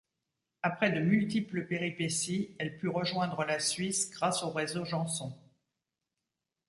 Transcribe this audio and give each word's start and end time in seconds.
Après 0.63 0.91
de 0.91 0.99
multiples 0.99 1.67
péripéties 1.67 2.55
elle 2.57 2.75
put 2.79 2.87
rejoindre 2.87 3.43
la 3.45 3.59
Suisse 3.59 4.09
grâce 4.09 4.41
au 4.41 4.49
réseau 4.49 4.83
Jeanson. 4.83 5.37